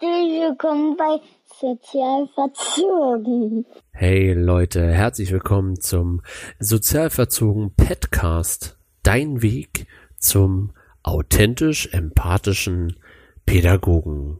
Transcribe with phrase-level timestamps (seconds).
[0.00, 1.20] herzlich willkommen bei
[1.60, 3.66] Sozialverzogen.
[3.90, 6.22] Hey Leute, herzlich willkommen zum
[6.58, 8.78] Sozialverzogen Petcast.
[9.02, 9.86] Dein Weg
[10.18, 12.96] zum authentisch empathischen
[13.44, 14.38] Pädagogen.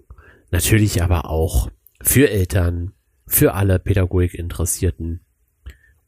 [0.51, 1.69] Natürlich aber auch
[2.01, 2.95] für Eltern,
[3.27, 5.21] für alle Pädagogikinteressierten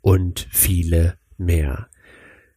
[0.00, 1.90] und viele mehr.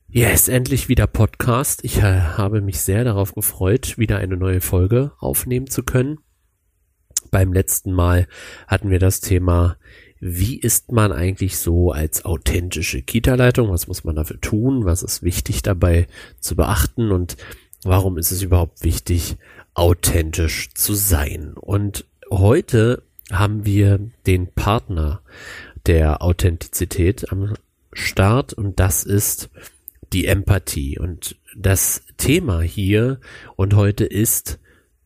[0.08, 1.84] Yes, endlich wieder Podcast.
[1.84, 6.20] Ich äh, habe mich sehr darauf gefreut, wieder eine neue Folge aufnehmen zu können.
[7.38, 8.28] Beim letzten Mal
[8.66, 9.78] hatten wir das Thema,
[10.20, 13.70] wie ist man eigentlich so als authentische Kita-Leitung?
[13.70, 14.86] Was muss man dafür tun?
[14.86, 16.08] Was ist wichtig dabei
[16.40, 17.12] zu beachten?
[17.12, 17.38] Und
[17.84, 19.38] warum ist es überhaupt wichtig,
[19.76, 21.54] authentisch zu sein?
[21.54, 25.22] Und heute haben wir den Partner
[25.86, 27.54] der Authentizität am
[27.94, 29.52] Start und das ist
[30.12, 30.98] die Empathie.
[30.98, 33.20] Und das Thema hier
[33.56, 34.58] und heute ist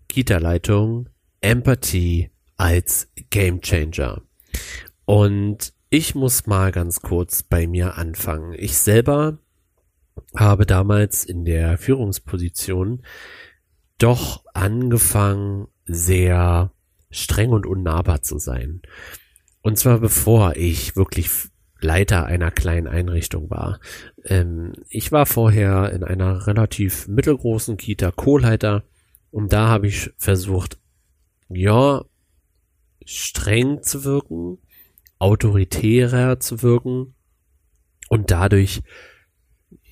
[0.07, 1.07] Kita-Leitung
[1.41, 4.21] Empathie als Game Changer.
[5.05, 8.53] Und ich muss mal ganz kurz bei mir anfangen.
[8.57, 9.39] Ich selber
[10.35, 13.03] habe damals in der Führungsposition
[13.97, 16.71] doch angefangen, sehr
[17.09, 18.81] streng und unnahbar zu sein.
[19.61, 21.29] Und zwar bevor ich wirklich
[21.81, 23.79] Leiter einer kleinen Einrichtung war.
[24.23, 28.83] Ähm, ich war vorher in einer relativ mittelgroßen Kita Co-Leiter
[29.31, 30.77] und da habe ich versucht,
[31.55, 32.03] ja,
[33.05, 34.57] streng zu wirken,
[35.19, 37.15] autoritärer zu wirken
[38.09, 38.81] und dadurch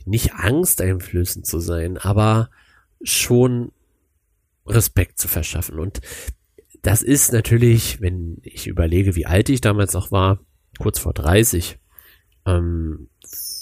[0.05, 2.49] nicht angsteinflößend zu sein, aber
[3.01, 3.71] schon
[4.65, 5.79] Respekt zu verschaffen.
[5.79, 6.01] Und
[6.81, 10.39] das ist natürlich, wenn ich überlege, wie alt ich damals noch war,
[10.79, 11.77] kurz vor 30.
[12.45, 13.09] Ähm,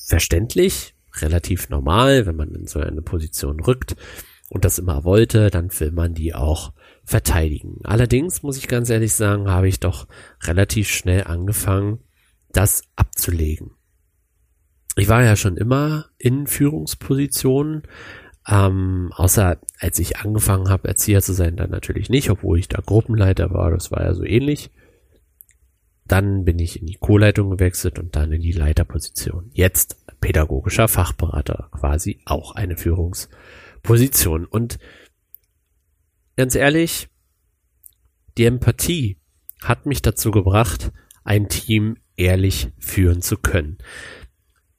[0.05, 3.95] verständlich, relativ normal, wenn man in so eine Position rückt
[4.49, 6.73] und das immer wollte, dann will man die auch
[7.07, 7.79] verteidigen.
[7.83, 10.07] Allerdings muss ich ganz ehrlich sagen, habe ich doch
[10.43, 11.99] relativ schnell angefangen,
[12.51, 13.71] das abzulegen.
[14.97, 17.83] Ich war ja schon immer in Führungspositionen,
[18.45, 22.81] ähm, außer als ich angefangen habe, Erzieher zu sein, dann natürlich nicht, obwohl ich da
[22.85, 24.69] Gruppenleiter war, das war ja so ähnlich.
[26.05, 29.49] Dann bin ich in die Co-Leitung gewechselt und dann in die Leiterposition.
[29.53, 34.45] Jetzt pädagogischer Fachberater, quasi auch eine Führungsposition.
[34.45, 34.77] Und
[36.37, 37.09] ganz ehrlich,
[38.37, 39.17] die Empathie
[39.61, 40.91] hat mich dazu gebracht,
[41.23, 43.79] ein Team ehrlich führen zu können.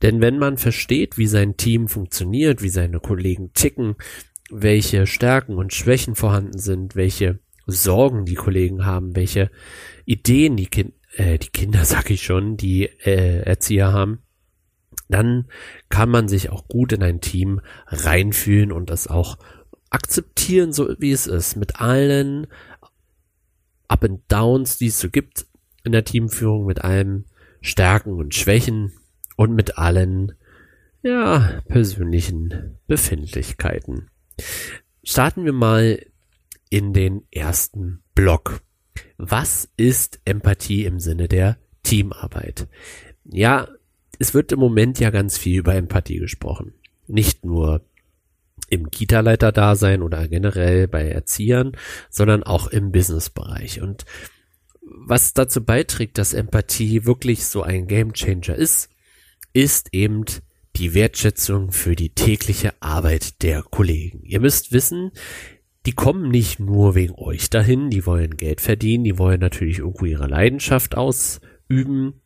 [0.00, 3.96] Denn wenn man versteht, wie sein Team funktioniert, wie seine Kollegen ticken,
[4.48, 9.50] welche Stärken und Schwächen vorhanden sind, welche Sorgen die Kollegen haben, welche
[10.04, 14.22] Ideen die, kind äh, die Kinder, sag ich schon, die äh, Erzieher haben,
[15.08, 15.48] dann
[15.88, 19.38] kann man sich auch gut in ein Team reinfühlen und das auch
[19.90, 22.46] akzeptieren, so wie es ist, mit allen
[23.88, 25.46] Up and Downs, die es so gibt
[25.84, 27.24] in der Teamführung, mit allen
[27.60, 28.92] Stärken und Schwächen
[29.36, 30.34] und mit allen,
[31.02, 34.10] ja, persönlichen Befindlichkeiten.
[35.02, 36.04] Starten wir mal
[36.70, 38.60] in den ersten Block.
[39.16, 42.68] Was ist Empathie im Sinne der Teamarbeit?
[43.24, 43.68] Ja,
[44.18, 46.74] es wird im Moment ja ganz viel über Empathie gesprochen.
[47.06, 47.84] Nicht nur
[48.68, 51.72] im Kita-Leiter-Dasein oder generell bei Erziehern,
[52.10, 53.80] sondern auch im Business-Bereich.
[53.80, 54.04] Und
[54.82, 58.90] was dazu beiträgt, dass Empathie wirklich so ein Gamechanger ist,
[59.52, 60.24] ist eben
[60.76, 64.22] die Wertschätzung für die tägliche Arbeit der Kollegen.
[64.24, 65.10] Ihr müsst wissen,
[65.86, 70.04] die kommen nicht nur wegen euch dahin, die wollen Geld verdienen, die wollen natürlich irgendwo
[70.04, 72.20] ihre Leidenschaft ausüben,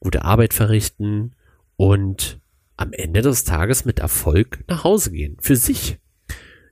[0.00, 1.34] gute Arbeit verrichten
[1.76, 2.40] und
[2.76, 5.36] am Ende des Tages mit Erfolg nach Hause gehen.
[5.40, 5.98] Für sich.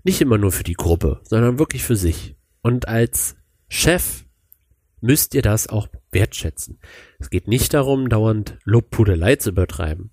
[0.03, 2.37] Nicht immer nur für die Gruppe, sondern wirklich für sich.
[2.61, 3.37] Und als
[3.69, 4.25] Chef
[5.01, 6.79] müsst ihr das auch wertschätzen.
[7.19, 10.11] Es geht nicht darum, dauernd Lobpudelei zu übertreiben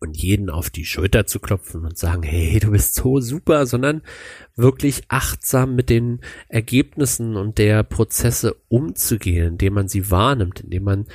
[0.00, 4.02] und jeden auf die Schulter zu klopfen und sagen, hey, du bist so super, sondern
[4.56, 11.06] wirklich achtsam mit den Ergebnissen und der Prozesse umzugehen, indem man sie wahrnimmt, indem man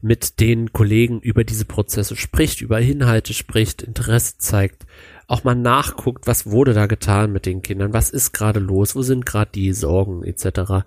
[0.00, 4.86] mit den Kollegen über diese Prozesse spricht, über Inhalte spricht, Interesse zeigt,
[5.26, 9.02] auch mal nachguckt, was wurde da getan mit den Kindern, was ist gerade los, wo
[9.02, 10.84] sind gerade die Sorgen etc.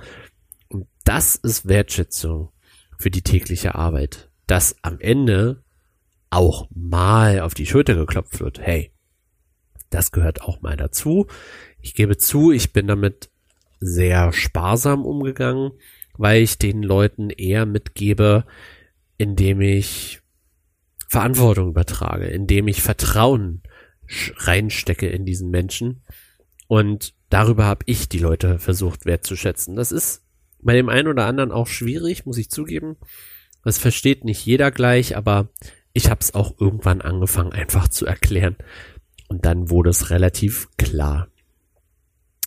[0.69, 2.50] Und das ist Wertschätzung
[2.97, 5.63] für die tägliche Arbeit, dass am Ende
[6.29, 8.59] auch mal auf die Schulter geklopft wird.
[8.59, 8.91] Hey,
[9.89, 11.27] das gehört auch mal dazu.
[11.81, 13.29] Ich gebe zu, ich bin damit
[13.79, 15.71] sehr sparsam umgegangen,
[16.17, 18.45] weil ich den Leuten eher mitgebe,
[19.19, 20.21] indem ich
[21.10, 23.62] Verantwortung übertrage, indem ich Vertrauen
[24.38, 26.01] reinstecke in diesen Menschen.
[26.68, 29.75] Und darüber habe ich die Leute versucht wertzuschätzen.
[29.75, 30.24] Das ist
[30.62, 32.95] bei dem einen oder anderen auch schwierig, muss ich zugeben.
[33.63, 35.50] Das versteht nicht jeder gleich, aber
[35.92, 38.56] ich habe es auch irgendwann angefangen einfach zu erklären.
[39.27, 41.27] Und dann wurde es relativ klar.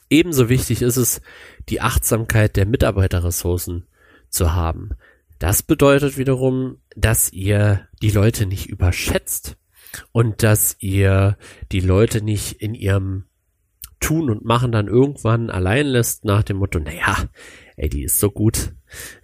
[0.09, 1.21] Ebenso wichtig ist es,
[1.69, 3.87] die Achtsamkeit der Mitarbeiterressourcen
[4.31, 4.93] zu haben.
[5.43, 9.57] Das bedeutet wiederum, dass ihr die Leute nicht überschätzt
[10.13, 11.37] und dass ihr
[11.73, 13.25] die Leute nicht in ihrem
[13.99, 17.29] Tun und Machen dann irgendwann allein lässt nach dem Motto, naja,
[17.75, 18.73] ey, die ist so gut.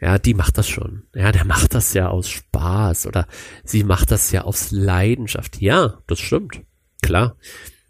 [0.01, 1.05] Ja, die macht das schon.
[1.15, 3.29] Ja, der macht das ja aus Spaß oder
[3.63, 5.61] sie macht das ja aus Leidenschaft.
[5.61, 6.63] Ja, das stimmt.
[7.01, 7.37] Klar.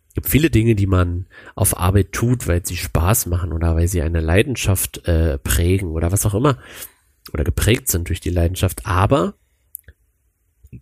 [0.08, 3.88] Es gibt viele Dinge, die man auf Arbeit tut, weil sie Spaß machen oder weil
[3.88, 6.58] sie eine Leidenschaft äh, prägen oder was auch immer
[7.32, 8.86] oder geprägt sind durch die Leidenschaft.
[8.86, 9.34] Aber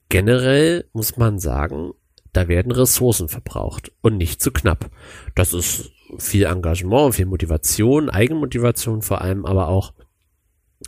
[0.08, 1.92] generell muss man sagen,
[2.32, 4.90] da werden Ressourcen verbraucht und nicht zu knapp.
[5.34, 9.92] Das ist viel Engagement, viel Motivation, Eigenmotivation vor allem, aber auch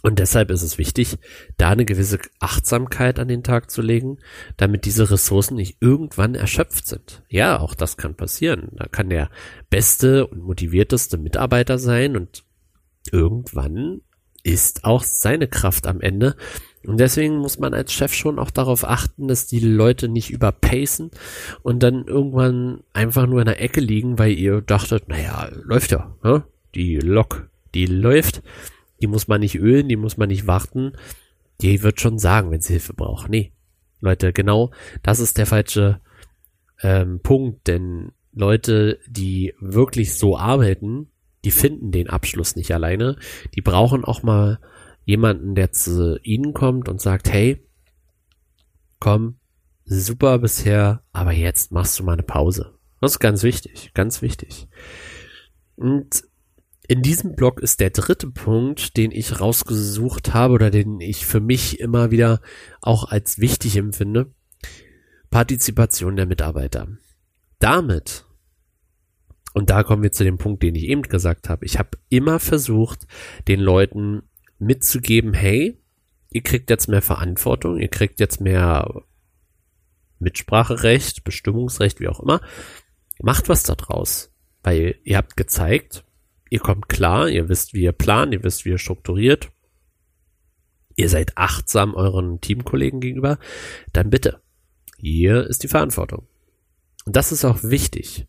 [0.02, 1.18] und deshalb ist es wichtig,
[1.56, 4.18] da eine gewisse Achtsamkeit an den Tag zu legen,
[4.56, 7.22] damit diese Ressourcen nicht irgendwann erschöpft sind.
[7.28, 8.68] Ja, auch das kann passieren.
[8.72, 9.30] Da kann der
[9.70, 12.44] beste und motivierteste Mitarbeiter sein und
[13.10, 14.02] irgendwann
[14.42, 16.36] ist auch seine Kraft am Ende.
[16.86, 21.10] Und deswegen muss man als Chef schon auch darauf achten, dass die Leute nicht überpacen
[21.62, 26.16] und dann irgendwann einfach nur in der Ecke liegen, weil ihr dachtet, naja, läuft ja,
[26.22, 26.44] ne?
[26.74, 28.42] die Lok, die läuft
[29.00, 30.92] die muss man nicht ölen, die muss man nicht warten.
[31.60, 33.28] Die wird schon sagen, wenn sie Hilfe braucht.
[33.28, 33.52] Nee,
[34.00, 34.70] Leute, genau
[35.02, 36.00] das ist der falsche
[36.82, 41.10] ähm, Punkt, denn Leute, die wirklich so arbeiten,
[41.48, 43.16] die finden den Abschluss nicht alleine.
[43.54, 44.58] Die brauchen auch mal
[45.06, 47.66] jemanden, der zu ihnen kommt und sagt, hey,
[49.00, 49.38] komm,
[49.86, 52.74] super bisher, aber jetzt machst du mal eine Pause.
[53.00, 54.68] Das ist ganz wichtig, ganz wichtig.
[55.74, 56.22] Und
[56.86, 61.40] in diesem Blog ist der dritte Punkt, den ich rausgesucht habe oder den ich für
[61.40, 62.42] mich immer wieder
[62.82, 64.34] auch als wichtig empfinde.
[65.30, 66.88] Partizipation der Mitarbeiter.
[67.58, 68.26] Damit,
[69.58, 72.38] und da kommen wir zu dem Punkt, den ich eben gesagt habe, ich habe immer
[72.38, 73.08] versucht,
[73.48, 74.22] den Leuten
[74.60, 75.82] mitzugeben, hey,
[76.30, 79.02] ihr kriegt jetzt mehr Verantwortung, ihr kriegt jetzt mehr
[80.20, 82.40] Mitspracherecht, Bestimmungsrecht, wie auch immer.
[83.20, 84.32] Macht was da draus.
[84.62, 86.04] Weil ihr habt gezeigt,
[86.50, 89.50] ihr kommt klar, ihr wisst, wie ihr plant, ihr wisst, wie ihr strukturiert,
[90.94, 93.40] ihr seid achtsam euren Teamkollegen gegenüber,
[93.92, 94.40] dann bitte,
[94.98, 96.28] hier ist die Verantwortung.
[97.06, 98.28] Und das ist auch wichtig.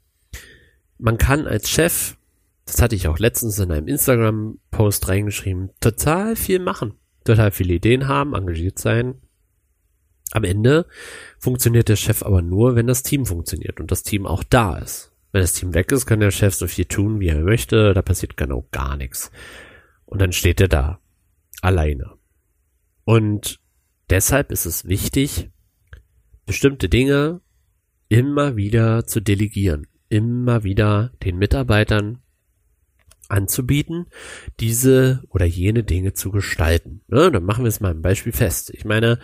[1.00, 2.18] Man kann als Chef,
[2.66, 6.94] das hatte ich auch letztens in einem Instagram-Post reingeschrieben, total viel machen,
[7.24, 9.16] total viele Ideen haben, engagiert sein.
[10.32, 10.86] Am Ende
[11.40, 15.12] funktioniert der Chef aber nur, wenn das Team funktioniert und das Team auch da ist.
[15.32, 17.94] Wenn das Team weg ist, kann der Chef so viel tun, wie er möchte.
[17.94, 19.32] Da passiert genau gar nichts.
[20.06, 21.00] Und dann steht er da.
[21.62, 22.16] Alleine.
[23.06, 23.60] Und
[24.10, 25.50] deshalb ist es wichtig,
[26.46, 27.42] bestimmte Dinge
[28.10, 29.88] immer wieder zu delegieren.
[30.10, 32.20] Immer wieder den Mitarbeitern
[33.28, 34.08] anzubieten,
[34.60, 37.02] diese oder jene Dinge zu gestalten.
[37.08, 38.72] Ne, dann machen wir es mal ein Beispiel fest.
[38.72, 39.20] Ich meine,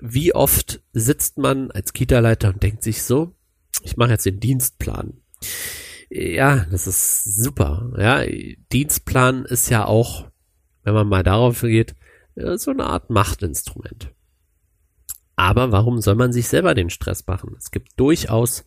[0.00, 3.34] wie oft sitzt man als Kita-Leiter und denkt sich so,
[3.82, 5.20] ich mache jetzt den Dienstplan.
[6.08, 7.92] Ja, das ist super.
[7.98, 8.22] Ja,
[8.72, 10.30] Dienstplan ist ja auch,
[10.82, 11.94] wenn man mal darauf geht,
[12.34, 14.10] so eine Art Machtinstrument.
[15.36, 17.54] Aber warum soll man sich selber den Stress machen?
[17.58, 18.64] Es gibt durchaus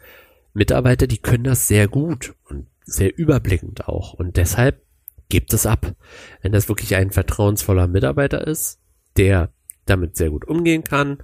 [0.58, 4.14] Mitarbeiter, die können das sehr gut und sehr überblickend auch.
[4.14, 4.82] Und deshalb
[5.30, 5.94] gebt es ab.
[6.42, 8.80] Wenn das wirklich ein vertrauensvoller Mitarbeiter ist,
[9.18, 9.54] der
[9.86, 11.20] damit sehr gut umgehen kann,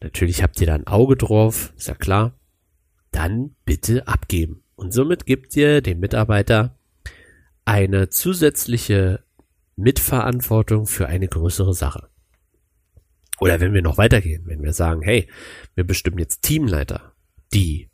[0.00, 2.38] natürlich habt ihr da ein Auge drauf, ist ja klar,
[3.10, 4.62] dann bitte abgeben.
[4.76, 6.78] Und somit gibt ihr dem Mitarbeiter
[7.66, 9.22] eine zusätzliche
[9.76, 12.08] Mitverantwortung für eine größere Sache.
[13.40, 15.28] Oder wenn wir noch weitergehen, wenn wir sagen, hey,
[15.74, 17.12] wir bestimmen jetzt Teamleiter,
[17.52, 17.90] die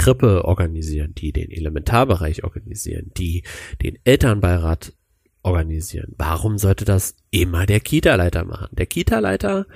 [0.00, 3.42] Krippe organisieren, die den Elementarbereich organisieren, die
[3.82, 4.94] den Elternbeirat
[5.42, 6.14] organisieren.
[6.16, 8.68] Warum sollte das immer der Kita-Leiter machen?
[8.72, 9.66] Der Kita-Leiter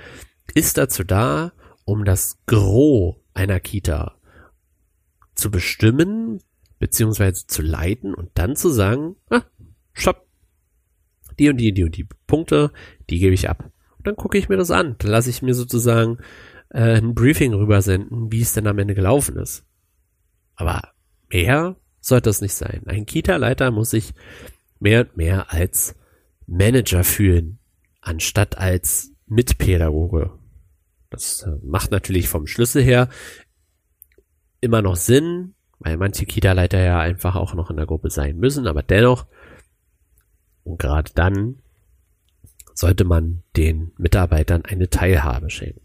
[0.55, 1.53] ist dazu da,
[1.85, 4.15] um das Gros einer Kita
[5.35, 6.39] zu bestimmen,
[6.79, 9.43] beziehungsweise zu leiten und dann zu sagen, ah,
[9.93, 10.25] stopp,
[11.37, 12.71] die und die, die und die Punkte,
[13.11, 13.71] die gebe ich ab.
[13.99, 14.95] Und dann gucke ich mir das an.
[14.97, 16.17] Dann lasse ich mir sozusagen
[16.69, 19.63] äh, ein Briefing rübersenden, wie es denn am Ende gelaufen ist.
[20.55, 20.93] Aber
[21.31, 22.83] mehr sollte es nicht sein.
[22.85, 24.13] Ein Kita-Leiter muss sich
[24.79, 25.95] mehr und mehr als
[26.47, 27.59] Manager fühlen,
[28.01, 30.37] anstatt als Mitpädagoge.
[31.09, 33.09] Das äh, macht natürlich vom Schlüssel her
[34.61, 38.67] immer noch Sinn, weil manche Kita-Leiter ja einfach auch noch in der Gruppe sein müssen,
[38.67, 39.25] aber dennoch,
[40.63, 41.61] und gerade dann
[42.73, 45.81] sollte man den Mitarbeitern eine Teilhabe schenken.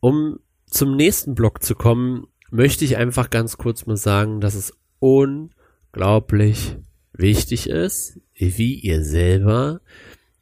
[0.00, 0.38] Um
[0.72, 6.76] zum nächsten Block zu kommen, möchte ich einfach ganz kurz mal sagen, dass es unglaublich
[7.12, 9.80] wichtig ist, wie ihr selber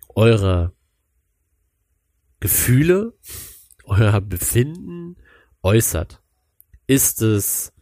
[0.09, 0.73] eure
[2.39, 3.15] Gefühle,
[3.85, 5.17] euer Befinden
[5.63, 6.23] äußert.
[6.87, 7.73] Ist es,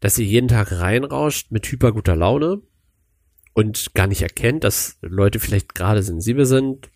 [0.00, 2.62] dass ihr jeden Tag reinrauscht mit hyperguter Laune
[3.54, 6.90] und gar nicht erkennt, dass Leute vielleicht gerade sensibel sind,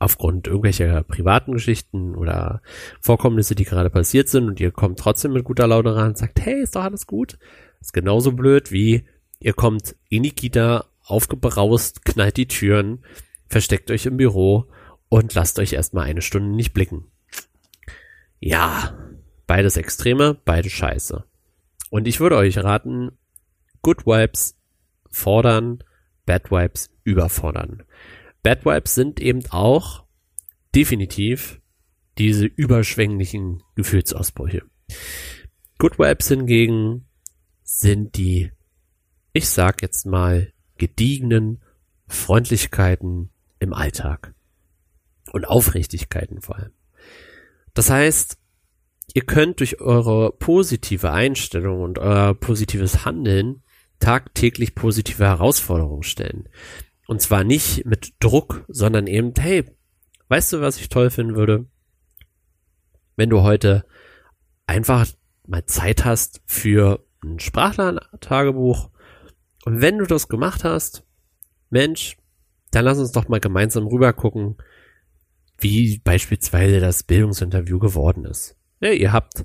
[0.00, 2.62] aufgrund irgendwelcher privaten Geschichten oder
[3.00, 6.40] Vorkommnisse, die gerade passiert sind und ihr kommt trotzdem mit guter Laune ran und sagt,
[6.40, 7.38] hey, ist doch alles gut.
[7.80, 9.04] ist genauso blöd wie
[9.38, 13.04] ihr kommt in die Kita, aufgebraust, knallt die Türen,
[13.46, 14.66] versteckt euch im Büro
[15.08, 17.04] und lasst euch erstmal eine Stunde nicht blicken.
[18.38, 18.96] Ja,
[19.46, 21.24] beides Extreme, beide Scheiße.
[21.90, 23.12] Und ich würde euch raten,
[23.82, 24.56] Good Vibes
[25.10, 25.84] fordern,
[26.24, 27.82] Bad Vibes überfordern.
[28.42, 30.04] Bad Vibes sind eben auch
[30.74, 31.60] definitiv
[32.18, 34.62] diese überschwänglichen Gefühlsausbrüche.
[35.78, 37.06] Good Vibes hingegen
[37.62, 38.52] sind die,
[39.32, 41.62] ich sag jetzt mal, gediegenen
[42.06, 44.34] Freundlichkeiten im Alltag.
[45.32, 46.72] Und Aufrichtigkeiten vor allem.
[47.72, 48.38] Das heißt,
[49.14, 53.62] ihr könnt durch eure positive Einstellung und euer positives Handeln
[54.00, 56.48] tagtäglich positive Herausforderungen stellen.
[57.10, 59.64] Und zwar nicht mit Druck, sondern eben, hey,
[60.28, 61.66] weißt du, was ich toll finden würde?
[63.16, 63.84] Wenn du heute
[64.68, 65.08] einfach
[65.44, 68.90] mal Zeit hast für ein Sprachlerntagebuch.
[69.64, 71.02] Und wenn du das gemacht hast,
[71.68, 72.16] Mensch,
[72.70, 74.58] dann lass uns doch mal gemeinsam rüber gucken,
[75.58, 78.56] wie beispielsweise das Bildungsinterview geworden ist.
[78.78, 79.44] Ja, ihr habt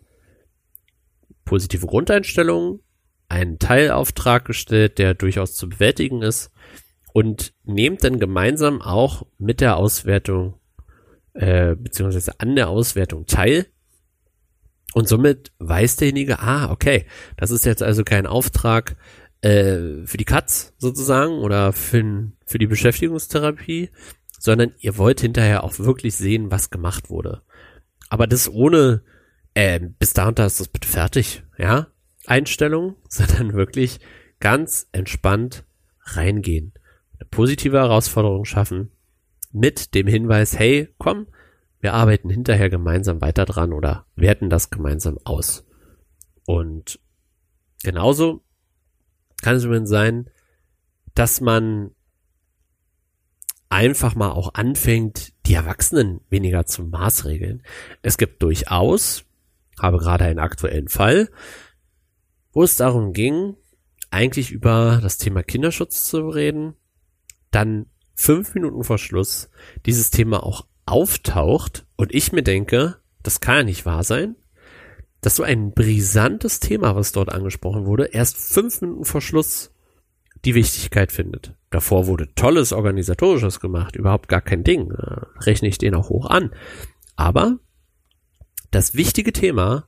[1.46, 2.82] positive Grundeinstellungen,
[3.28, 6.52] einen Teilauftrag gestellt, der durchaus zu bewältigen ist
[7.16, 10.60] und nehmt dann gemeinsam auch mit der Auswertung
[11.34, 13.68] äh, beziehungsweise an der Auswertung teil.
[14.94, 17.06] Und somit weiß derjenige, ah, okay,
[17.38, 18.98] das ist jetzt also kein Auftrag
[19.40, 23.92] äh, für die Katz sozusagen oder für, für die Beschäftigungstherapie,
[24.38, 27.44] sondern ihr wollt hinterher auch wirklich sehen, was gemacht wurde.
[28.10, 29.04] Aber das ohne,
[29.54, 31.88] äh, bis da und da ist das bitte fertig, ja,
[32.26, 34.02] Einstellung, sondern wirklich
[34.42, 35.64] ganz entspannt
[36.02, 36.74] reingehen
[37.20, 38.92] eine positive Herausforderung schaffen
[39.52, 41.28] mit dem Hinweis, hey, komm,
[41.80, 45.66] wir arbeiten hinterher gemeinsam weiter dran oder werten das gemeinsam aus.
[46.46, 47.00] Und
[47.84, 48.44] genauso
[49.42, 50.30] kann es übrigens sein,
[51.14, 51.92] dass man
[53.70, 57.64] einfach mal auch anfängt, die Erwachsenen weniger zu maßregeln.
[58.02, 59.26] Es gibt durchaus,
[59.80, 61.30] habe gerade einen aktuellen Fall,
[62.52, 63.56] wo es darum ging,
[64.12, 66.76] eigentlich über das Thema Kinderschutz zu reden
[67.56, 69.50] dann fünf Minuten vor Schluss
[69.86, 74.36] dieses Thema auch auftaucht und ich mir denke, das kann ja nicht wahr sein,
[75.22, 79.72] dass so ein brisantes Thema, was dort angesprochen wurde, erst fünf Minuten vor Schluss
[80.44, 81.56] die Wichtigkeit findet.
[81.72, 86.28] Davor wurde tolles organisatorisches gemacht, überhaupt gar kein Ding, äh, rechne ich den auch hoch
[86.28, 86.52] an.
[87.16, 87.58] Aber
[88.70, 89.88] das wichtige Thema,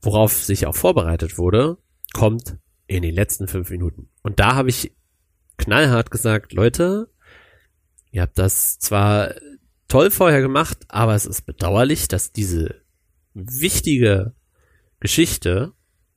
[0.00, 1.76] worauf sich auch vorbereitet wurde,
[2.14, 4.08] kommt in den letzten fünf Minuten.
[4.22, 4.92] Und da habe ich
[5.62, 7.08] knallhart gesagt, Leute,
[8.10, 9.34] ihr habt das zwar
[9.88, 12.82] toll vorher gemacht, aber es ist bedauerlich, dass diese
[13.34, 14.34] wichtige
[15.00, 15.72] Geschichte,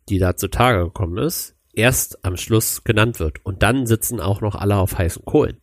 [0.10, 3.46] die da zutage gekommen ist, erst am Schluss genannt wird.
[3.46, 5.62] Und dann sitzen auch noch alle auf heißen Kohlen.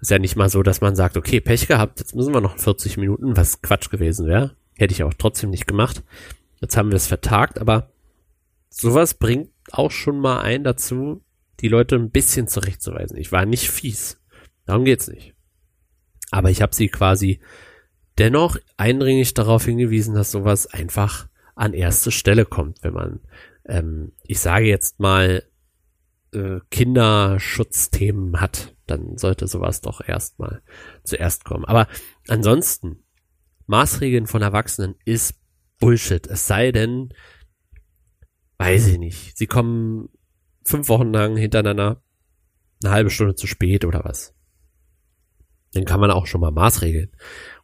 [0.00, 2.58] Ist ja nicht mal so, dass man sagt, okay, Pech gehabt, jetzt müssen wir noch
[2.58, 4.56] 40 Minuten, was Quatsch gewesen wäre.
[4.74, 6.02] Hätte ich auch trotzdem nicht gemacht.
[6.60, 7.90] Jetzt haben wir es vertagt, aber
[8.68, 11.22] sowas bringt auch schon mal ein dazu,
[11.60, 13.16] die Leute ein bisschen zurechtzuweisen.
[13.16, 14.20] Ich war nicht fies.
[14.66, 15.34] Darum geht's nicht.
[16.30, 17.40] Aber ich habe sie quasi
[18.18, 23.20] dennoch eindringlich darauf hingewiesen, dass sowas einfach an erste Stelle kommt, wenn man,
[23.64, 25.44] ähm, ich sage jetzt mal,
[26.32, 30.62] äh, Kinderschutzthemen hat, dann sollte sowas doch erstmal
[31.02, 31.64] zuerst kommen.
[31.64, 31.88] Aber
[32.28, 33.04] ansonsten,
[33.66, 35.34] Maßregeln von Erwachsenen ist
[35.78, 36.26] Bullshit.
[36.26, 37.12] Es sei denn,
[38.58, 40.08] weiß ich nicht, sie kommen
[40.66, 42.02] fünf Wochen lang hintereinander
[42.82, 44.34] eine halbe Stunde zu spät oder was.
[45.72, 47.10] Dann kann man auch schon mal maßregeln.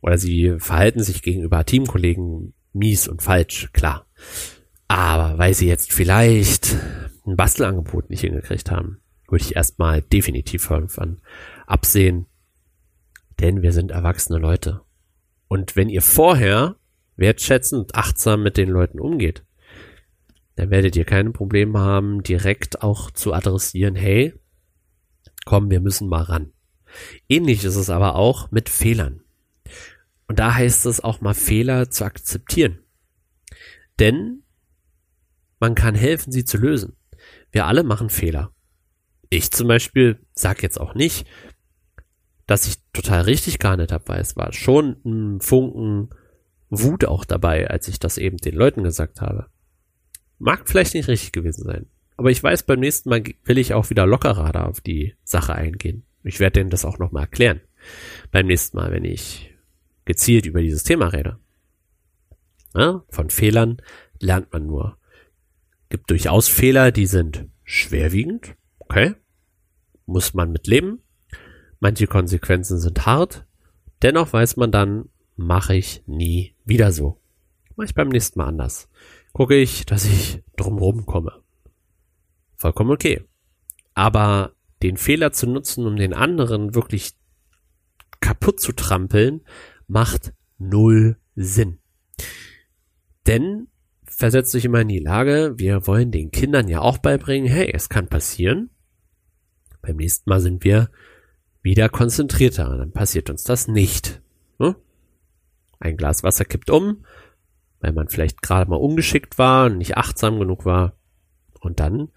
[0.00, 4.06] Oder sie verhalten sich gegenüber Teamkollegen mies und falsch, klar.
[4.88, 6.76] Aber weil sie jetzt vielleicht
[7.26, 11.20] ein Bastelangebot nicht hingekriegt haben, würde ich erstmal definitiv irgendwann
[11.66, 12.26] absehen.
[13.40, 14.82] Denn wir sind erwachsene Leute.
[15.48, 16.76] Und wenn ihr vorher
[17.16, 19.44] wertschätzend, achtsam mit den Leuten umgeht,
[20.56, 24.34] dann werdet ihr keine Probleme haben, direkt auch zu adressieren, hey,
[25.44, 26.52] komm, wir müssen mal ran.
[27.28, 29.22] Ähnlich ist es aber auch mit Fehlern.
[30.28, 32.78] Und da heißt es auch mal Fehler zu akzeptieren.
[33.98, 34.42] Denn
[35.58, 36.96] man kann helfen, sie zu lösen.
[37.50, 38.52] Wir alle machen Fehler.
[39.30, 41.26] Ich zum Beispiel sag jetzt auch nicht,
[42.46, 46.10] dass ich total richtig gehandelt habe, weil es war schon ein Funken
[46.68, 49.51] Wut auch dabei, als ich das eben den Leuten gesagt habe.
[50.42, 51.86] Mag vielleicht nicht richtig gewesen sein.
[52.16, 55.54] Aber ich weiß, beim nächsten Mal will ich auch wieder lockerer da auf die Sache
[55.54, 56.02] eingehen.
[56.24, 57.60] Ich werde denen das auch nochmal erklären.
[58.32, 59.54] Beim nächsten Mal, wenn ich
[60.04, 61.38] gezielt über dieses Thema rede.
[62.74, 63.80] Ja, von Fehlern
[64.18, 64.98] lernt man nur.
[65.90, 68.56] Gibt durchaus Fehler, die sind schwerwiegend.
[68.80, 69.14] Okay.
[70.06, 71.02] Muss man mitleben.
[71.78, 73.46] Manche Konsequenzen sind hart.
[74.02, 77.20] Dennoch weiß man dann, mache ich nie wieder so.
[77.76, 78.88] Mache ich beim nächsten Mal anders.
[79.32, 81.42] Gucke ich, dass ich drumherum komme.
[82.56, 83.22] Vollkommen okay.
[83.94, 87.12] Aber den Fehler zu nutzen, um den anderen wirklich
[88.20, 89.42] kaputt zu trampeln,
[89.86, 91.78] macht null Sinn.
[93.26, 93.68] Denn
[94.04, 97.88] versetzt euch immer in die Lage, wir wollen den Kindern ja auch beibringen, hey, es
[97.88, 98.70] kann passieren.
[99.80, 100.90] Beim nächsten Mal sind wir
[101.62, 104.22] wieder konzentrierter, dann passiert uns das nicht.
[104.58, 104.76] Hm?
[105.78, 107.04] Ein Glas Wasser kippt um,
[107.82, 110.96] weil man vielleicht gerade mal ungeschickt war und nicht achtsam genug war.
[111.60, 112.08] Und dann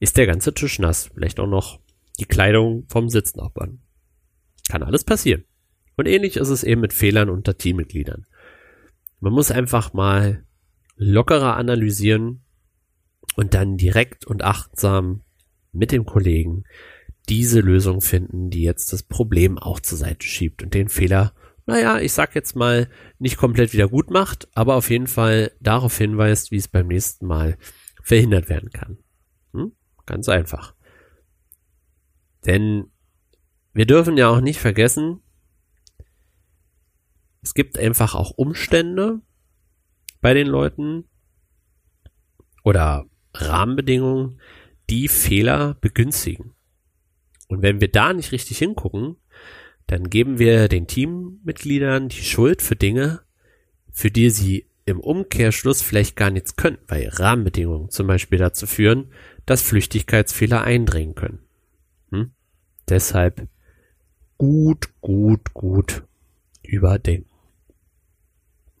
[0.00, 1.78] ist der ganze Tisch nass, vielleicht auch noch
[2.18, 3.80] die Kleidung vom Sitznachbarn.
[4.68, 5.44] Kann alles passieren.
[5.96, 8.26] Und ähnlich ist es eben mit Fehlern unter Teammitgliedern.
[9.20, 10.44] Man muss einfach mal
[10.96, 12.42] lockerer analysieren
[13.36, 15.22] und dann direkt und achtsam
[15.72, 16.64] mit dem Kollegen
[17.28, 21.32] diese Lösung finden, die jetzt das Problem auch zur Seite schiebt und den Fehler,
[21.66, 22.88] naja, ich sag jetzt mal,
[23.18, 27.26] nicht komplett wieder gut macht, aber auf jeden Fall darauf hinweist, wie es beim nächsten
[27.26, 27.56] Mal
[28.02, 28.98] verhindert werden kann.
[29.52, 29.72] Hm?
[30.06, 30.74] Ganz einfach.
[32.44, 32.90] Denn
[33.72, 35.20] wir dürfen ja auch nicht vergessen,
[37.42, 39.20] es gibt einfach auch Umstände
[40.20, 41.08] bei den Leuten
[42.62, 44.40] oder Rahmenbedingungen,
[44.90, 46.54] die Fehler begünstigen.
[47.48, 49.16] Und wenn wir da nicht richtig hingucken,
[49.86, 53.20] dann geben wir den Teammitgliedern die Schuld für Dinge,
[53.90, 59.12] für die sie im Umkehrschluss vielleicht gar nichts können, weil Rahmenbedingungen zum Beispiel dazu führen,
[59.46, 61.40] dass Flüchtigkeitsfehler eindringen können.
[62.10, 62.32] Hm?
[62.88, 63.48] Deshalb
[64.38, 66.04] gut, gut, gut
[66.62, 67.30] überdenken.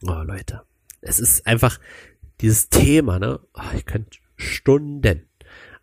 [0.04, 0.62] Oh, Leute.
[1.00, 1.78] Es ist einfach
[2.40, 3.40] dieses Thema, ne?
[3.54, 5.28] Oh, ich könnte Stunden.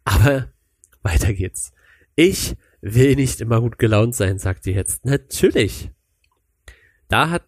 [0.03, 0.51] Aber
[1.01, 1.71] weiter geht's.
[2.15, 5.05] Ich will nicht immer gut gelaunt sein, sagt ihr jetzt.
[5.05, 5.91] Natürlich.
[7.07, 7.43] Da hat,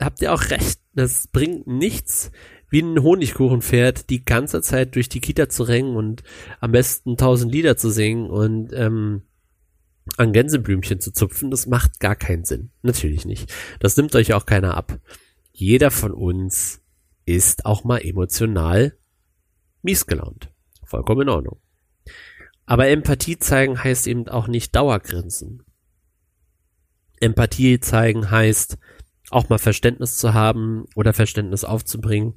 [0.00, 0.80] habt ihr auch recht.
[0.92, 2.30] Das bringt nichts,
[2.68, 6.22] wie ein Honigkuchenpferd die ganze Zeit durch die Kita zu rennen und
[6.60, 9.22] am besten tausend Lieder zu singen und ähm,
[10.16, 11.50] an Gänseblümchen zu zupfen.
[11.50, 12.70] Das macht gar keinen Sinn.
[12.82, 13.52] Natürlich nicht.
[13.80, 14.98] Das nimmt euch auch keiner ab.
[15.52, 16.82] Jeder von uns
[17.26, 18.96] ist auch mal emotional
[19.82, 20.52] miesgelaunt.
[20.84, 21.60] Vollkommen in Ordnung.
[22.66, 25.62] Aber Empathie zeigen heißt eben auch nicht Dauergrinsen.
[27.20, 28.78] Empathie zeigen heißt
[29.30, 32.34] auch mal Verständnis zu haben oder Verständnis aufzubringen,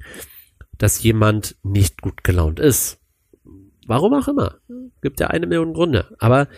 [0.76, 3.00] dass jemand nicht gut gelaunt ist.
[3.86, 4.58] Warum auch immer.
[5.00, 6.14] Gibt ja eine Million Gründe.
[6.18, 6.48] Aber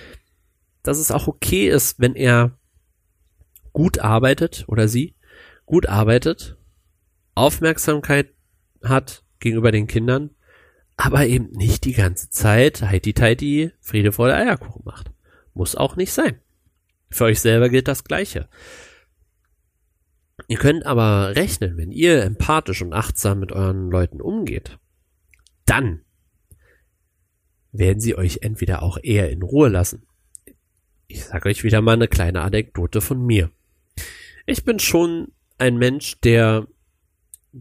[0.83, 2.59] dass es auch okay ist, wenn er
[3.73, 5.15] gut arbeitet oder sie
[5.65, 6.57] gut arbeitet,
[7.35, 8.35] Aufmerksamkeit
[8.83, 10.31] hat gegenüber den Kindern
[11.01, 15.11] aber eben nicht die ganze Zeit heiti teiti Friede vor der Eierkuchen macht.
[15.55, 16.39] Muss auch nicht sein.
[17.09, 18.51] Für euch selber gilt das Gleiche.
[20.47, 24.79] Ihr könnt aber rechnen, wenn ihr empathisch und achtsam mit euren Leuten umgeht,
[25.65, 26.03] dann
[27.73, 30.07] werden sie euch entweder auch eher in Ruhe lassen.
[31.07, 33.51] Ich sage euch wieder mal eine kleine Anekdote von mir.
[34.45, 36.67] Ich bin schon ein Mensch, der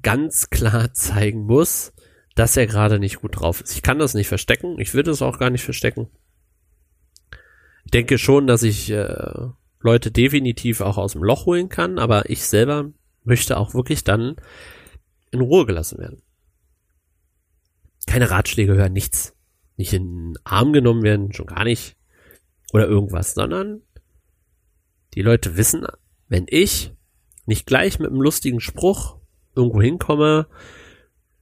[0.01, 1.93] ganz klar zeigen muss,
[2.39, 3.75] dass er gerade nicht gut drauf ist.
[3.75, 4.79] Ich kann das nicht verstecken.
[4.79, 6.07] Ich würde es auch gar nicht verstecken.
[7.83, 9.47] Ich denke schon, dass ich äh,
[9.81, 12.93] Leute definitiv auch aus dem Loch holen kann, aber ich selber
[13.25, 14.37] möchte auch wirklich dann
[15.31, 16.21] in Ruhe gelassen werden.
[18.07, 19.35] Keine Ratschläge hören, nichts.
[19.75, 21.97] Nicht in den Arm genommen werden, schon gar nicht.
[22.71, 23.81] Oder irgendwas, sondern
[25.13, 25.85] die Leute wissen,
[26.29, 26.93] wenn ich
[27.45, 29.17] nicht gleich mit einem lustigen Spruch
[29.55, 30.47] irgendwo hinkomme,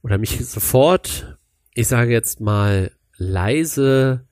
[0.02, 1.38] oder mich sofort,
[1.74, 4.26] ich sage jetzt mal, leise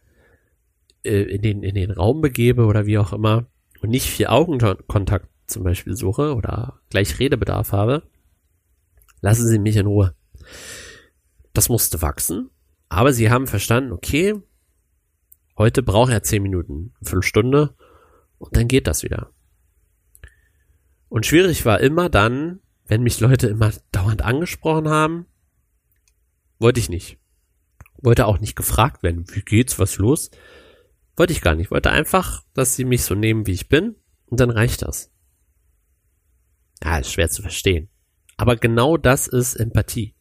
[1.05, 3.47] äh, in, den, in den Raum begebe oder wie auch immer
[3.81, 8.03] und nicht viel Augenkontakt zum Beispiel suche oder gleich Redebedarf habe,
[9.21, 10.15] lassen Sie mich in Ruhe.
[11.53, 12.51] Das musste wachsen,
[12.89, 14.35] aber Sie haben verstanden, okay,
[15.59, 17.75] Heute braucht er zehn Minuten, eine Viertelstunde
[18.39, 19.31] und dann geht das wieder.
[21.09, 25.27] Und schwierig war immer dann, wenn mich Leute immer dauernd angesprochen haben,
[26.59, 27.19] wollte ich nicht.
[28.03, 30.31] Wollte auch nicht gefragt werden, wie geht's, was los?
[31.17, 31.71] Wollte ich gar nicht.
[31.71, 35.11] Wollte einfach, dass sie mich so nehmen, wie ich bin, und dann reicht das.
[36.83, 37.89] Ja, ist schwer zu verstehen.
[38.37, 40.15] Aber genau das ist Empathie.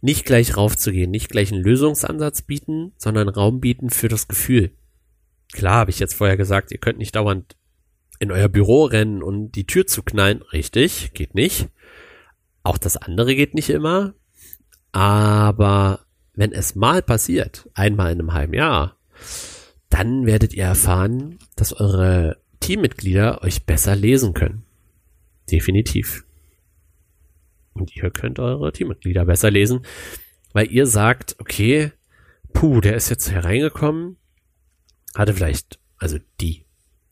[0.00, 4.76] Nicht gleich raufzugehen, nicht gleich einen Lösungsansatz bieten, sondern Raum bieten für das Gefühl.
[5.52, 7.56] Klar, habe ich jetzt vorher gesagt, ihr könnt nicht dauernd
[8.18, 10.42] in euer Büro rennen und die Tür zu knallen.
[10.42, 11.68] Richtig, geht nicht.
[12.62, 14.14] Auch das andere geht nicht immer.
[14.92, 16.00] Aber
[16.34, 18.96] wenn es mal passiert, einmal in einem halben Jahr,
[19.90, 24.64] dann werdet ihr erfahren, dass eure Teammitglieder euch besser lesen können.
[25.50, 26.24] Definitiv.
[27.74, 29.80] Und ihr könnt eure Teammitglieder besser lesen,
[30.52, 31.92] weil ihr sagt, okay,
[32.52, 34.16] puh, der ist jetzt hereingekommen,
[35.14, 36.64] hatte vielleicht, also die,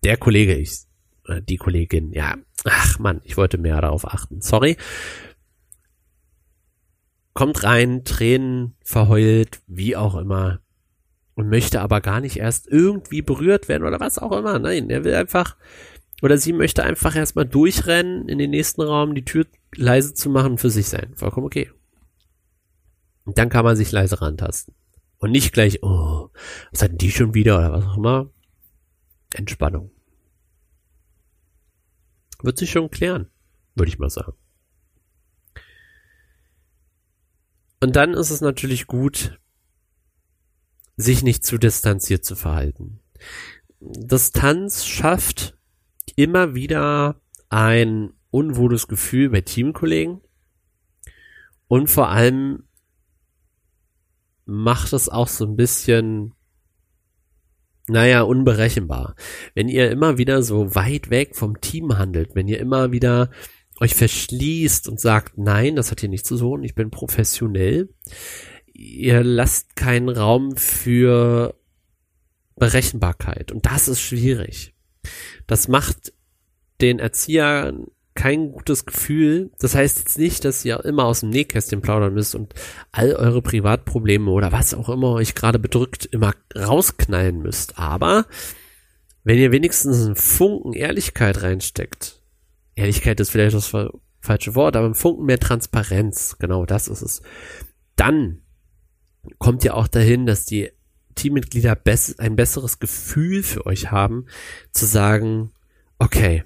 [0.05, 0.81] der Kollege, ich,
[1.49, 4.77] die Kollegin, ja, ach man, ich wollte mehr darauf achten, sorry.
[7.41, 10.61] Kommt rein, Tränen verheult, wie auch immer,
[11.37, 14.59] und möchte aber gar nicht erst irgendwie berührt werden oder was auch immer.
[14.59, 15.57] Nein, er will einfach,
[16.21, 20.59] oder sie möchte einfach erstmal durchrennen in den nächsten Raum, die Tür leise zu machen
[20.59, 21.15] für sich sein.
[21.17, 21.71] Vollkommen okay.
[23.25, 24.75] Und dann kann man sich leise rantasten.
[25.17, 26.29] Und nicht gleich, oh,
[26.73, 28.29] was hatten die schon wieder oder was auch immer.
[29.33, 29.91] Entspannung.
[32.43, 33.31] Wird sich schon klären,
[33.77, 34.35] würde ich mal sagen.
[37.81, 39.39] Und dann ist es natürlich gut,
[40.97, 43.01] sich nicht zu distanziert zu verhalten.
[43.81, 45.57] Distanz schafft
[46.15, 50.21] immer wieder ein unwohles Gefühl bei Teamkollegen
[51.69, 52.65] und vor allem
[54.45, 56.35] macht es auch so ein bisschen,
[57.87, 59.15] naja, unberechenbar.
[59.55, 63.31] Wenn ihr immer wieder so weit weg vom Team handelt, wenn ihr immer wieder
[63.81, 67.89] euch verschließt und sagt, nein, das hat hier nichts zu tun, ich bin professionell,
[68.73, 71.55] ihr lasst keinen Raum für
[72.57, 74.75] Berechenbarkeit und das ist schwierig.
[75.47, 76.13] Das macht
[76.81, 79.51] den Erziehern kein gutes Gefühl.
[79.61, 82.55] Das heißt jetzt nicht, dass ihr immer aus dem Nähkästchen plaudern müsst und
[82.93, 87.79] all eure Privatprobleme oder was auch immer euch gerade bedrückt immer rausknallen müsst.
[87.79, 88.27] Aber
[89.25, 92.20] wenn ihr wenigstens einen Funken Ehrlichkeit reinsteckt,
[92.81, 93.73] Ehrlichkeit ist vielleicht das
[94.21, 97.23] falsche Wort, aber einen Funken mehr Transparenz, genau das ist es,
[97.97, 98.43] dann
[99.39, 100.71] kommt ja auch dahin, dass die
[101.15, 101.79] Teammitglieder
[102.19, 104.27] ein besseres Gefühl für euch haben,
[104.73, 105.53] zu sagen,
[105.99, 106.45] okay,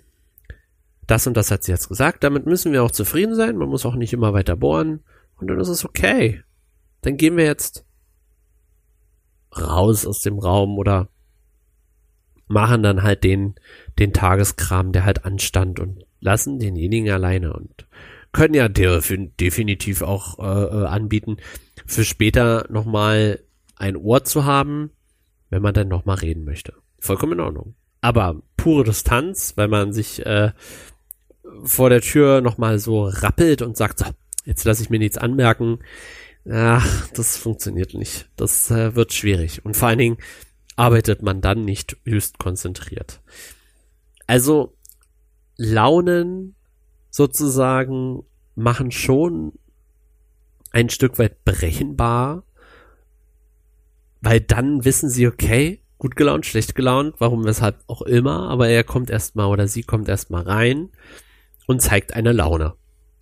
[1.07, 3.87] das und das hat sie jetzt gesagt, damit müssen wir auch zufrieden sein, man muss
[3.87, 5.05] auch nicht immer weiter bohren
[5.37, 6.43] und dann ist es okay.
[7.03, 7.85] Dann gehen wir jetzt
[9.57, 11.09] raus aus dem Raum oder
[12.47, 13.55] machen dann halt den,
[13.99, 17.87] den Tageskram, der halt anstand und lassen denjenigen alleine und
[18.33, 21.37] können ja definitiv auch äh, äh, anbieten,
[21.87, 23.41] für später nochmal
[23.77, 24.91] ein Ohr zu haben,
[25.51, 26.75] wenn man dann nochmal reden möchte.
[26.99, 27.75] Vollkommen in Ordnung.
[28.01, 30.53] Aber pure Distanz, weil man sich äh,
[31.63, 34.07] vor der Tür nochmal so rappelt und sagt, so,
[34.45, 35.79] jetzt lasse ich mir nichts anmerken.
[36.51, 38.29] Ach, das funktioniert nicht.
[38.37, 39.65] Das äh, wird schwierig.
[39.65, 40.19] Und vor allen Dingen
[40.77, 43.21] arbeitet man dann nicht höchst konzentriert.
[44.27, 44.75] Also
[45.57, 46.55] Launen
[47.11, 49.53] sozusagen machen schon
[50.71, 52.45] ein Stück weit berechenbar,
[54.21, 58.85] weil dann wissen sie, okay, gut gelaunt, schlecht gelaunt, warum, weshalb auch immer, aber er
[58.85, 60.91] kommt erstmal oder sie kommt erstmal rein
[61.67, 62.75] und zeigt eine Laune.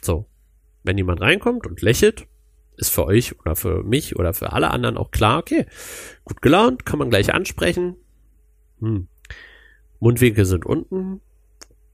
[0.03, 0.27] So.
[0.83, 2.27] Wenn jemand reinkommt und lächelt,
[2.77, 5.66] ist für euch oder für mich oder für alle anderen auch klar, okay,
[6.25, 7.97] gut gelaunt, kann man gleich ansprechen.
[8.81, 9.09] Hm.
[10.01, 11.21] Mundwinkel sind unten,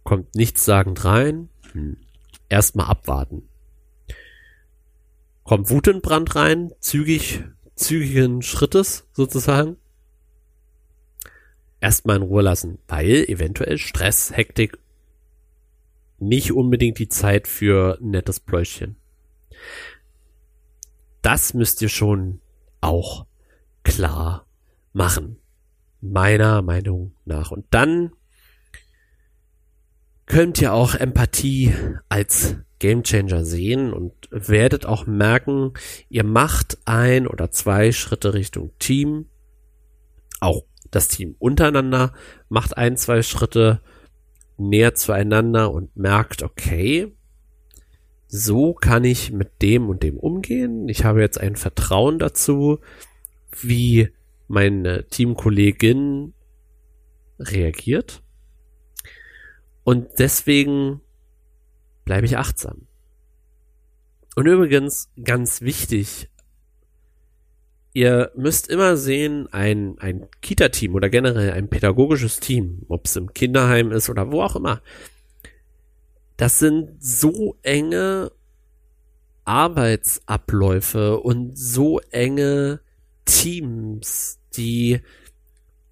[0.08, 1.48] kommt nichts sagend rein.
[1.72, 1.98] Hm.
[2.48, 3.48] Erstmal abwarten
[5.48, 7.42] kommt Wutenbrand rein, zügig,
[7.74, 9.78] zügigen Schrittes sozusagen.
[11.80, 14.78] Erstmal in Ruhe lassen, weil eventuell Stress, Hektik
[16.18, 18.96] nicht unbedingt die Zeit für ein nettes Pläuschchen.
[21.22, 22.42] Das müsst ihr schon
[22.82, 23.24] auch
[23.84, 24.46] klar
[24.92, 25.38] machen.
[26.02, 27.52] Meiner Meinung nach.
[27.52, 28.12] Und dann
[30.28, 31.74] könnt ihr auch Empathie
[32.08, 35.72] als Gamechanger sehen und werdet auch merken,
[36.08, 39.26] ihr macht ein oder zwei Schritte Richtung Team.
[40.40, 42.12] Auch das Team untereinander
[42.48, 43.80] macht ein, zwei Schritte
[44.58, 47.12] näher zueinander und merkt, okay,
[48.26, 50.88] so kann ich mit dem und dem umgehen.
[50.88, 52.78] Ich habe jetzt ein Vertrauen dazu,
[53.60, 54.10] wie
[54.46, 56.34] meine Teamkollegin
[57.38, 58.22] reagiert.
[59.88, 61.00] Und deswegen
[62.04, 62.88] bleibe ich achtsam.
[64.36, 66.28] Und übrigens, ganz wichtig,
[67.94, 73.32] ihr müsst immer sehen, ein, ein Kita-Team oder generell ein pädagogisches Team, ob es im
[73.32, 74.82] Kinderheim ist oder wo auch immer,
[76.36, 78.30] das sind so enge
[79.46, 82.80] Arbeitsabläufe und so enge
[83.24, 85.00] Teams, die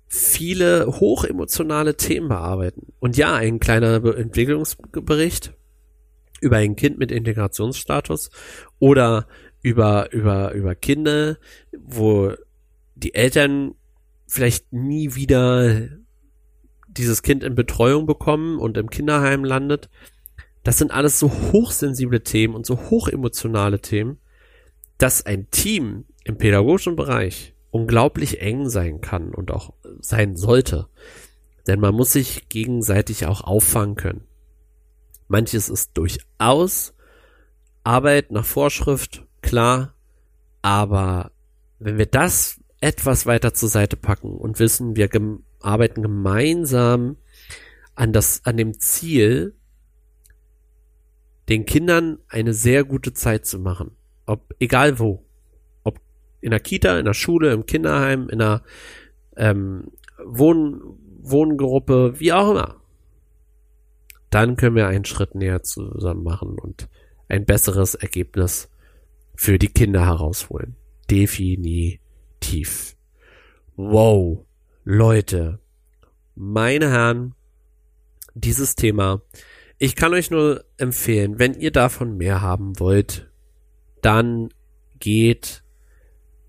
[0.06, 2.92] viele hochemotionale Themen bearbeiten.
[3.00, 5.54] Und ja, ein kleiner Entwicklungsbericht
[6.40, 8.30] über ein Kind mit Integrationsstatus
[8.78, 9.26] oder
[9.62, 11.38] über, über, über Kinder,
[11.76, 12.32] wo
[12.94, 13.74] die Eltern
[14.26, 15.88] vielleicht nie wieder
[16.88, 19.88] dieses Kind in Betreuung bekommen und im Kinderheim landet.
[20.62, 24.18] Das sind alles so hochsensible Themen und so hochemotionale Themen,
[24.98, 30.88] dass ein Team im pädagogischen Bereich unglaublich eng sein kann und auch sein sollte.
[31.66, 34.24] Denn man muss sich gegenseitig auch auffangen können.
[35.28, 36.94] Manches ist durchaus
[37.84, 39.94] Arbeit nach Vorschrift, klar,
[40.62, 41.32] aber
[41.78, 47.16] wenn wir das etwas weiter zur Seite packen und wissen, wir gem arbeiten gemeinsam
[47.94, 49.54] an das, an dem Ziel,
[51.48, 53.96] den Kindern eine sehr gute Zeit zu machen.
[54.26, 55.25] Ob, egal wo.
[56.46, 58.62] In der Kita, in der Schule, im Kinderheim, in einer
[59.36, 59.90] ähm,
[60.24, 60.80] Wohn
[61.28, 62.76] Wohngruppe, wie auch immer
[64.36, 66.88] dann können wir einen Schritt näher zusammen machen und
[67.28, 68.68] ein besseres Ergebnis
[69.34, 70.76] für die Kinder herausholen.
[71.10, 72.96] Definitiv.
[73.76, 74.44] Wow,
[74.84, 75.60] Leute,
[76.34, 77.34] meine Herren,
[78.34, 79.22] dieses Thema.
[79.78, 83.30] Ich kann euch nur empfehlen, wenn ihr davon mehr haben wollt,
[84.02, 84.50] dann
[84.98, 85.62] geht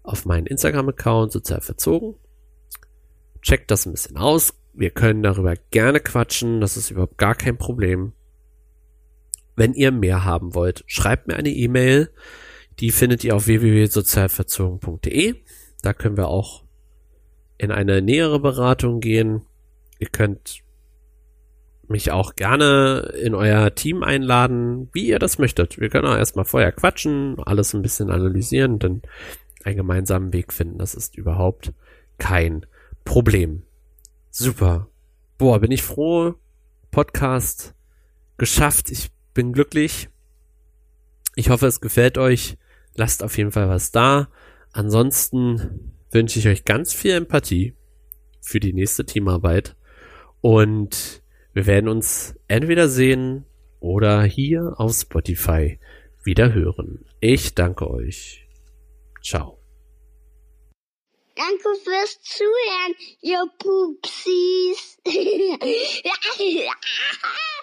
[0.08, 2.16] auf meinen Instagram-Account sozial verzogen.
[3.42, 7.58] Checkt das ein bisschen aus, wir können darüber gerne quatschen, das ist überhaupt gar kein
[7.58, 8.14] Problem.
[9.56, 12.12] Wenn ihr mehr haben wollt, schreibt mir eine E-Mail.
[12.80, 15.36] Die findet ihr auf www.sozialverzogen.de.
[15.82, 16.64] Da können wir auch
[17.58, 19.42] in eine nähere Beratung gehen.
[19.98, 20.62] Ihr könnt
[21.88, 25.80] mich auch gerne in euer Team einladen, wie ihr das möchtet.
[25.80, 29.02] Wir können auch erstmal vorher quatschen, alles ein bisschen analysieren, dann
[29.64, 30.78] einen gemeinsamen Weg finden.
[30.78, 31.74] Das ist überhaupt
[32.18, 32.66] kein
[33.06, 33.64] Problem.
[34.30, 34.90] Super.
[35.38, 36.36] Boah, bin ich froh.
[36.92, 37.76] Podcast
[38.38, 38.92] geschafft.
[38.92, 40.10] Ich bin glücklich.
[41.36, 42.58] Ich hoffe, es gefällt euch.
[42.96, 44.30] Lasst auf jeden Fall was da.
[44.72, 47.76] Ansonsten wünsche ich euch ganz viel Empathie
[48.42, 49.76] für die nächste Teamarbeit.
[50.42, 51.22] Und
[51.54, 53.46] wir werden uns entweder sehen
[53.80, 55.80] oder hier auf Spotify
[56.24, 57.06] wieder hören.
[57.20, 58.47] Ich danke euch.
[59.22, 59.60] Ciao.
[61.36, 64.98] Danke fürs Zuhören, ihr Pupsis.